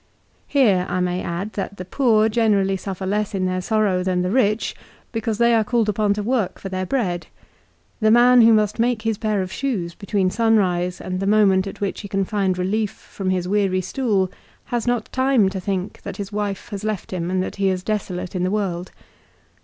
Here, 0.47 0.87
I 0.89 0.99
may 0.99 1.21
add, 1.21 1.53
that 1.53 1.77
the 1.77 1.85
poor 1.85 2.27
generally 2.27 2.75
suffer 2.75 3.05
less 3.05 3.35
in 3.35 3.45
their 3.45 3.61
sorrow 3.61 4.01
than 4.01 4.23
the 4.23 4.31
rich 4.31 4.75
because 5.11 5.37
they 5.37 5.53
are 5.53 5.63
called 5.63 5.87
upon 5.89 6.15
to 6.15 6.23
work 6.23 6.57
for 6.57 6.69
their 6.69 6.87
bread. 6.87 7.27
The 7.99 8.09
man 8.09 8.41
who 8.41 8.51
must 8.51 8.79
make 8.79 9.03
his 9.03 9.19
pair 9.19 9.43
of 9.43 9.51
shoes 9.53 9.93
between 9.93 10.31
sunrise 10.31 10.99
and 11.01 11.19
the 11.19 11.27
moment 11.27 11.67
at 11.67 11.81
which 11.81 12.01
he 12.01 12.07
can 12.07 12.25
find 12.25 12.57
relief 12.57 12.89
from 12.89 13.29
his 13.29 13.47
weary 13.47 13.81
stool 13.81 14.31
has 14.65 14.87
not 14.87 15.07
time 15.13 15.49
to 15.49 15.59
think 15.59 16.01
that 16.01 16.17
his 16.17 16.31
wife 16.31 16.69
has 16.69 16.83
left 16.83 17.13
him 17.13 17.29
and 17.29 17.43
that 17.43 17.57
he 17.57 17.69
is 17.69 17.83
desolate 17.83 18.33
in 18.35 18.41
the 18.41 18.49
world. 18.49 18.91